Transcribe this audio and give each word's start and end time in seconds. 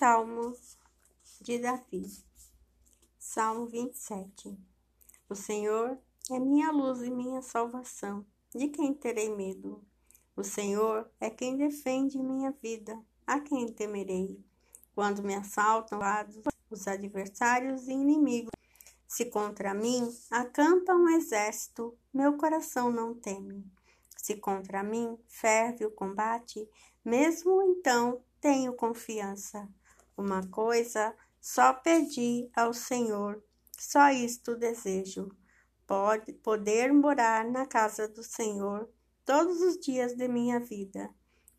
Salmo 0.00 0.56
de 1.42 1.58
Davi, 1.58 2.06
Salmo 3.18 3.66
27. 3.66 4.58
O 5.28 5.34
Senhor 5.34 5.98
é 6.30 6.38
minha 6.38 6.72
luz 6.72 7.02
e 7.02 7.10
minha 7.10 7.42
salvação. 7.42 8.24
De 8.54 8.68
quem 8.68 8.94
terei 8.94 9.28
medo? 9.28 9.84
O 10.34 10.42
Senhor 10.42 11.06
é 11.20 11.28
quem 11.28 11.54
defende 11.54 12.18
minha 12.18 12.50
vida. 12.62 12.98
A 13.26 13.40
quem 13.40 13.70
temerei? 13.70 14.42
Quando 14.94 15.22
me 15.22 15.34
assaltam 15.34 16.00
os 16.70 16.88
adversários 16.88 17.86
e 17.86 17.92
inimigos, 17.92 18.52
se 19.06 19.26
contra 19.26 19.74
mim 19.74 20.10
acampa 20.30 20.94
um 20.94 21.10
exército, 21.10 21.94
meu 22.10 22.38
coração 22.38 22.90
não 22.90 23.12
teme. 23.12 23.70
Se 24.16 24.36
contra 24.36 24.82
mim 24.82 25.18
ferve 25.28 25.84
o 25.84 25.90
combate, 25.90 26.66
mesmo 27.04 27.62
então 27.64 28.24
tenho 28.40 28.72
confiança. 28.72 29.68
Uma 30.20 30.46
coisa 30.48 31.16
só 31.40 31.72
pedi 31.72 32.50
ao 32.54 32.74
Senhor, 32.74 33.42
só 33.78 34.10
isto 34.10 34.54
desejo: 34.54 35.34
pode 35.86 36.34
poder 36.34 36.92
morar 36.92 37.42
na 37.42 37.64
casa 37.64 38.06
do 38.06 38.22
Senhor 38.22 38.86
todos 39.24 39.62
os 39.62 39.80
dias 39.80 40.14
de 40.14 40.28
minha 40.28 40.60
vida, 40.60 41.08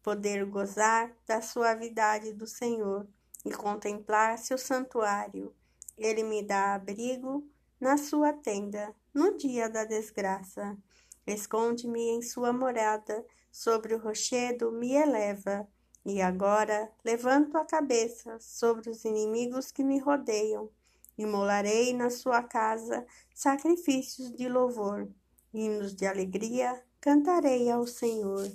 poder 0.03 0.45
gozar 0.45 1.11
da 1.25 1.41
suavidade 1.41 2.33
do 2.33 2.45
Senhor 2.45 3.07
e 3.43 3.49
contemplar 3.49 4.37
seu 4.37 4.59
santuário. 4.59 5.55
Ele 5.97 6.21
me 6.21 6.43
dá 6.43 6.75
abrigo 6.75 7.43
na 7.79 7.97
sua 7.97 8.31
tenda 8.31 8.93
no 9.11 9.35
dia 9.37 9.67
da 9.67 9.85
desgraça. 9.85 10.77
Esconde-me 11.25 12.09
em 12.11 12.21
sua 12.21 12.53
morada, 12.53 13.25
sobre 13.51 13.95
o 13.95 13.99
rochedo 13.99 14.71
me 14.71 14.93
eleva. 14.93 15.67
E 16.05 16.21
agora 16.21 16.91
levanto 17.03 17.57
a 17.57 17.65
cabeça 17.65 18.39
sobre 18.39 18.89
os 18.89 19.05
inimigos 19.05 19.71
que 19.71 19.83
me 19.83 19.99
rodeiam. 19.99 20.69
Imolarei 21.17 21.93
na 21.93 22.09
sua 22.09 22.41
casa 22.41 23.05
sacrifícios 23.33 24.31
de 24.31 24.49
louvor, 24.49 25.07
hinos 25.53 25.95
de 25.95 26.05
alegria 26.05 26.81
cantarei 27.01 27.69
ao 27.69 27.87
Senhor. 27.87 28.49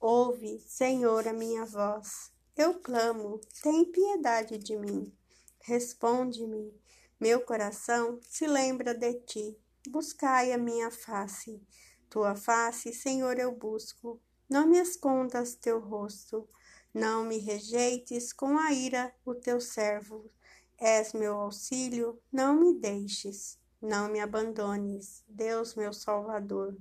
Ouve, 0.00 0.58
Senhor, 0.66 1.28
a 1.28 1.32
minha 1.32 1.64
voz. 1.66 2.32
Eu 2.56 2.80
clamo, 2.80 3.38
tem 3.62 3.84
piedade 3.84 4.58
de 4.58 4.76
mim. 4.76 5.12
Responde-me. 5.60 6.74
Meu 7.20 7.42
coração 7.42 8.18
se 8.22 8.46
lembra 8.46 8.94
de 8.94 9.14
ti. 9.20 9.56
Buscai 9.88 10.52
a 10.52 10.58
minha 10.58 10.90
face. 10.90 11.62
Tua 12.08 12.34
face, 12.34 12.92
Senhor, 12.92 13.38
eu 13.38 13.52
busco. 13.52 14.20
Não 14.48 14.66
me 14.66 14.78
escondas 14.78 15.54
teu 15.54 15.78
rosto. 15.78 16.48
Não 16.94 17.24
me 17.24 17.38
rejeites 17.38 18.34
com 18.34 18.58
a 18.58 18.70
ira 18.70 19.14
o 19.24 19.34
teu 19.34 19.62
servo. 19.62 20.30
És 20.78 21.14
meu 21.14 21.34
auxílio, 21.36 22.20
não 22.30 22.54
me 22.54 22.74
deixes, 22.74 23.58
não 23.80 24.10
me 24.10 24.20
abandones, 24.20 25.24
Deus 25.26 25.74
meu 25.74 25.94
Salvador. 25.94 26.76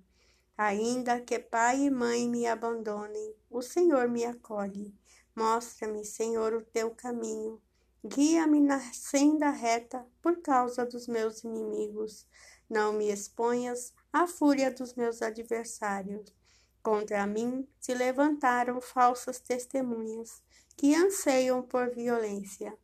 Ainda 0.58 1.22
que 1.22 1.40
pai 1.40 1.84
e 1.84 1.90
mãe 1.90 2.28
me 2.28 2.46
abandonem, 2.46 3.34
o 3.50 3.62
Senhor 3.62 4.10
me 4.10 4.26
acolhe. 4.26 4.94
Mostra-me, 5.34 6.04
Senhor, 6.04 6.54
o 6.54 6.62
teu 6.62 6.92
caminho. 6.92 7.62
Guia-me 8.06 8.60
na 8.60 8.82
senda 8.92 9.50
reta 9.50 10.06
por 10.22 10.42
causa 10.42 10.86
dos 10.86 11.08
meus 11.08 11.46
inimigos. 11.46 12.28
Não 12.70 12.92
me 12.92 13.10
exponhas 13.10 13.94
à 14.12 14.28
fúria 14.28 14.70
dos 14.72 14.94
meus 14.94 15.22
adversários 15.22 16.34
Contra 16.82 17.28
mim 17.28 17.68
se 17.80 17.94
levantaram 17.94 18.82
falsas 18.82 19.40
testemunhas 19.40 20.42
que 20.76 20.96
anseiam 20.96 21.62
por 21.62 21.94
violência. 21.94 22.76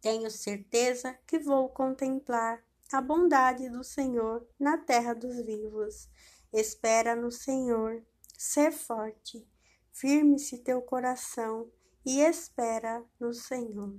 Tenho 0.00 0.30
certeza 0.30 1.18
que 1.26 1.38
vou 1.38 1.68
contemplar 1.68 2.62
a 2.92 3.00
bondade 3.00 3.68
do 3.68 3.82
Senhor 3.82 4.46
na 4.58 4.78
terra 4.78 5.14
dos 5.14 5.36
vivos. 5.44 6.08
Espera 6.52 7.16
no 7.16 7.30
Senhor, 7.30 8.02
ser 8.36 8.70
forte, 8.70 9.46
firme-se 9.92 10.58
teu 10.58 10.80
coração 10.82 11.70
e 12.04 12.20
espera 12.20 13.02
no 13.18 13.32
Senhor. 13.32 13.98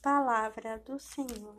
Palavra 0.00 0.78
do 0.78 0.98
Senhor. 0.98 1.50